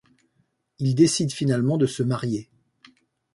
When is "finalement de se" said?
1.31-2.01